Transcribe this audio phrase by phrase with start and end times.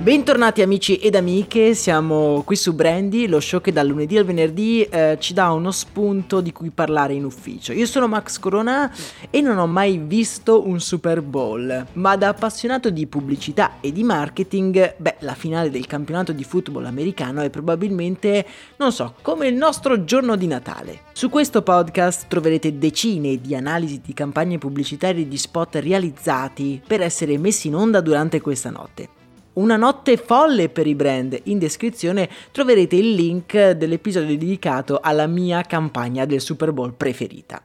[0.00, 4.80] Bentornati amici ed amiche, siamo qui su Brandy, lo show che dal lunedì al venerdì
[4.80, 7.74] eh, ci dà uno spunto di cui parlare in ufficio.
[7.74, 8.90] Io sono Max Corona
[9.28, 14.02] e non ho mai visto un Super Bowl, ma da appassionato di pubblicità e di
[14.02, 18.46] marketing, beh, la finale del campionato di football americano è probabilmente,
[18.78, 21.00] non so, come il nostro giorno di Natale.
[21.12, 27.36] Su questo podcast troverete decine di analisi di campagne pubblicitarie di spot realizzati per essere
[27.36, 29.18] messi in onda durante questa notte.
[29.60, 31.38] Una notte folle per i brand.
[31.44, 37.62] In descrizione troverete il link dell'episodio dedicato alla mia campagna del Super Bowl preferita.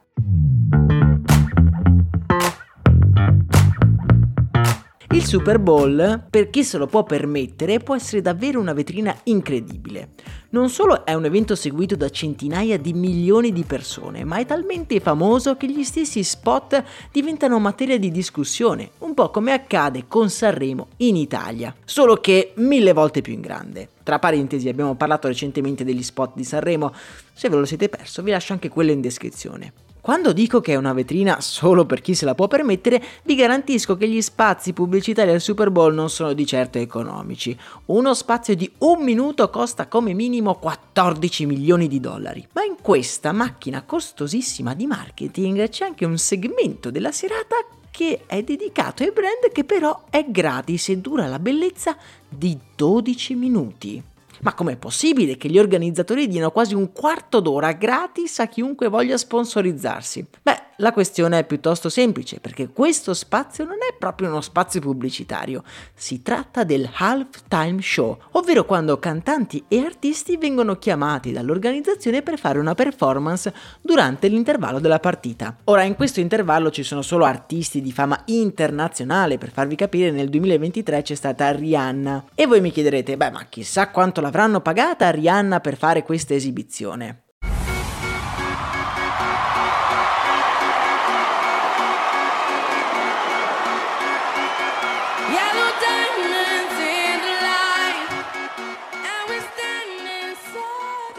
[5.16, 10.10] Il Super Bowl, per chi se lo può permettere, può essere davvero una vetrina incredibile.
[10.50, 15.00] Non solo è un evento seguito da centinaia di milioni di persone, ma è talmente
[15.00, 16.84] famoso che gli stessi spot
[17.14, 22.92] diventano materia di discussione, un po' come accade con Sanremo in Italia, solo che mille
[22.92, 23.88] volte più in grande.
[24.04, 26.94] Tra parentesi abbiamo parlato recentemente degli spot di Sanremo,
[27.32, 29.85] se ve lo siete perso vi lascio anche quello in descrizione.
[30.06, 33.98] Quando dico che è una vetrina solo per chi se la può permettere, vi garantisco
[33.98, 37.58] che gli spazi pubblicitari al Super Bowl non sono di certo economici.
[37.86, 42.48] Uno spazio di un minuto costa come minimo 14 milioni di dollari.
[42.52, 47.56] Ma in questa macchina costosissima di marketing c'è anche un segmento della serata
[47.90, 51.98] che è dedicato ai brand che però è gratis e dura la bellezza
[52.30, 54.04] di 12 minuti.
[54.46, 59.18] Ma com'è possibile che gli organizzatori diano quasi un quarto d'ora gratis a chiunque voglia
[59.18, 60.24] sponsorizzarsi?
[60.44, 65.64] Beh, la questione è piuttosto semplice perché questo spazio non è proprio uno spazio pubblicitario,
[65.94, 72.60] si tratta del halftime show, ovvero quando cantanti e artisti vengono chiamati dall'organizzazione per fare
[72.60, 75.56] una performance durante l'intervallo della partita.
[75.66, 80.30] Ora in questo intervallo ci sono solo artisti di fama internazionale, per farvi capire nel
[80.30, 82.26] 2023 c'è stata Rihanna.
[82.36, 87.25] E voi mi chiederete, beh ma chissà quanto l'avranno pagata Rihanna per fare questa esibizione.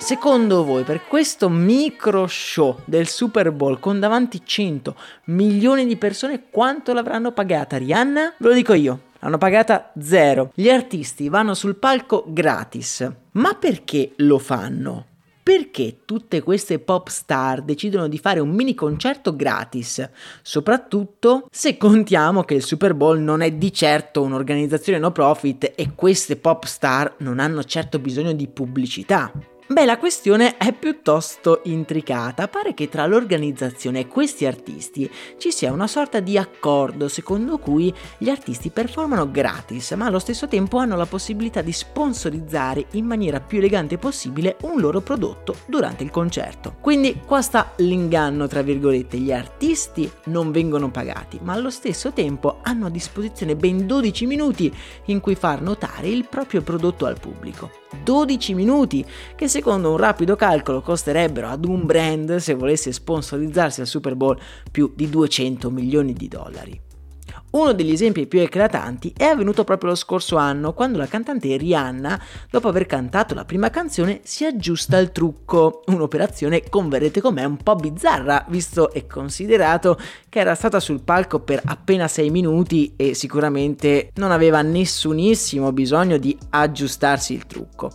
[0.06, 4.94] Secondo voi, per questo micro show del Super Bowl con davanti 100
[5.24, 8.34] milioni di persone, quanto l'avranno pagata Rihanna?
[8.38, 9.00] Ve lo dico io.
[9.18, 10.52] L'hanno pagata zero.
[10.54, 13.12] Gli artisti vanno sul palco gratis.
[13.32, 15.06] Ma perché lo fanno?
[15.42, 20.08] Perché tutte queste pop star decidono di fare un mini concerto gratis?
[20.40, 25.94] Soprattutto se contiamo che il Super Bowl non è di certo un'organizzazione no profit e
[25.96, 29.32] queste pop star non hanno certo bisogno di pubblicità.
[29.68, 32.46] Beh, la questione è piuttosto intricata.
[32.46, 37.92] Pare che tra l'organizzazione e questi artisti ci sia una sorta di accordo secondo cui
[38.16, 43.40] gli artisti performano gratis, ma allo stesso tempo hanno la possibilità di sponsorizzare in maniera
[43.40, 46.76] più elegante possibile un loro prodotto durante il concerto.
[46.80, 52.60] Quindi qua sta l'inganno, tra virgolette, gli artisti non vengono pagati, ma allo stesso tempo
[52.62, 54.72] hanno a disposizione ben 12 minuti
[55.06, 57.82] in cui far notare il proprio prodotto al pubblico.
[58.02, 59.04] 12 minuti
[59.34, 64.38] che secondo un rapido calcolo costerebbero ad un brand, se volesse sponsorizzarsi al Super Bowl,
[64.70, 66.78] più di 200 milioni di dollari.
[67.52, 72.22] Uno degli esempi più eclatanti è avvenuto proprio lo scorso anno, quando la cantante Rihanna,
[72.50, 75.82] dopo aver cantato la prima canzone, si aggiusta il trucco.
[75.86, 79.98] Un'operazione, converrete con me, un po' bizzarra, visto e considerato
[80.28, 86.18] che era stata sul palco per appena 6 minuti e sicuramente non aveva nessunissimo bisogno
[86.18, 87.92] di aggiustarsi il trucco.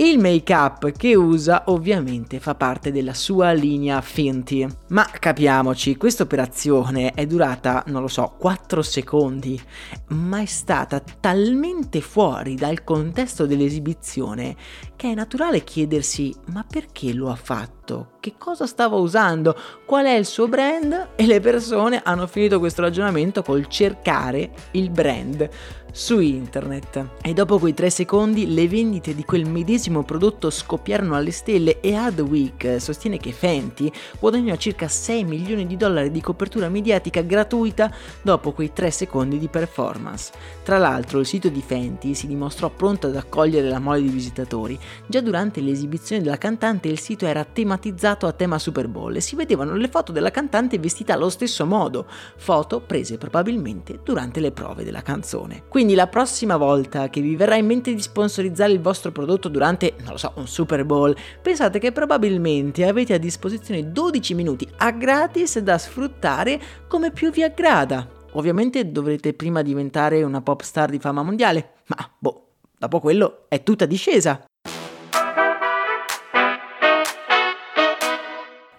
[0.00, 4.66] Il make-up che usa ovviamente fa parte della sua linea Fenty.
[4.88, 9.60] Ma capiamoci, questa operazione è durata, non lo so, 4 secondi,
[10.08, 14.56] ma è stata talmente fuori dal contesto dell'esibizione
[14.96, 17.79] che è naturale chiedersi ma perché lo ha fatto?
[18.20, 19.56] Che cosa stava usando?
[19.86, 21.08] Qual è il suo brand?
[21.16, 25.48] E le persone hanno finito questo ragionamento col cercare il brand
[25.92, 27.08] su internet.
[27.20, 31.94] E dopo quei tre secondi le vendite di quel medesimo prodotto scoppiarono alle stelle e
[31.94, 33.90] Adweek sostiene che Fenty
[34.20, 39.48] guadagnò circa 6 milioni di dollari di copertura mediatica gratuita dopo quei tre secondi di
[39.48, 40.30] performance.
[40.62, 44.78] Tra l'altro il sito di Fenty si dimostrò pronto ad accogliere la mole di visitatori.
[45.06, 49.34] Già durante l'esibizione della cantante il sito era tematizzato a tema Super Bowl e si
[49.34, 52.06] vedevano le foto della cantante vestita allo stesso modo,
[52.36, 55.64] foto prese probabilmente durante le prove della canzone.
[55.68, 59.94] Quindi la prossima volta che vi verrà in mente di sponsorizzare il vostro prodotto durante,
[60.00, 64.90] non lo so, un Super Bowl, pensate che probabilmente avete a disposizione 12 minuti a
[64.90, 68.06] gratis da sfruttare come più vi aggrada.
[68.32, 72.48] Ovviamente dovrete prima diventare una pop star di fama mondiale, ma boh,
[72.78, 74.44] dopo quello è tutta discesa.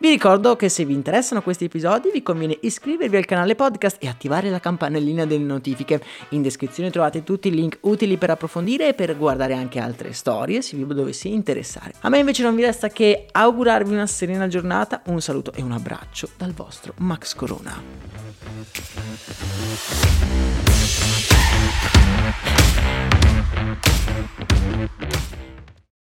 [0.01, 4.07] Vi ricordo che se vi interessano questi episodi vi conviene iscrivervi al canale podcast e
[4.07, 6.01] attivare la campanellina delle notifiche.
[6.29, 10.63] In descrizione trovate tutti i link utili per approfondire e per guardare anche altre storie
[10.63, 11.93] se vi dovesse interessare.
[11.99, 15.71] A me invece non vi resta che augurarvi una serena giornata, un saluto e un
[15.71, 17.79] abbraccio dal vostro Max Corona.